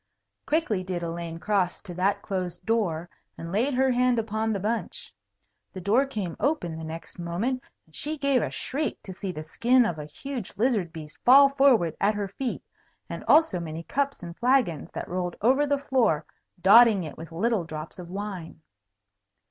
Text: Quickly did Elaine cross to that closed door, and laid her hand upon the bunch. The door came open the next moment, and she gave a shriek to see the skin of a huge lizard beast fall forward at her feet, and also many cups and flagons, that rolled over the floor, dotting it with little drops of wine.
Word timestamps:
Quickly 0.47 0.83
did 0.83 1.03
Elaine 1.03 1.37
cross 1.37 1.79
to 1.83 1.93
that 1.93 2.23
closed 2.23 2.65
door, 2.65 3.07
and 3.37 3.51
laid 3.51 3.75
her 3.75 3.91
hand 3.91 4.17
upon 4.17 4.51
the 4.51 4.59
bunch. 4.59 5.13
The 5.73 5.79
door 5.79 6.07
came 6.07 6.35
open 6.39 6.75
the 6.75 6.83
next 6.83 7.19
moment, 7.19 7.61
and 7.85 7.95
she 7.95 8.17
gave 8.17 8.41
a 8.41 8.49
shriek 8.49 8.97
to 9.03 9.13
see 9.13 9.31
the 9.31 9.43
skin 9.43 9.85
of 9.85 9.99
a 9.99 10.05
huge 10.05 10.53
lizard 10.57 10.91
beast 10.91 11.19
fall 11.23 11.49
forward 11.49 11.95
at 12.01 12.15
her 12.15 12.27
feet, 12.29 12.63
and 13.11 13.23
also 13.25 13.59
many 13.59 13.83
cups 13.83 14.23
and 14.23 14.35
flagons, 14.35 14.91
that 14.93 15.07
rolled 15.07 15.35
over 15.39 15.67
the 15.67 15.77
floor, 15.77 16.25
dotting 16.59 17.03
it 17.03 17.15
with 17.15 17.31
little 17.31 17.63
drops 17.63 17.99
of 17.99 18.09
wine. 18.09 18.59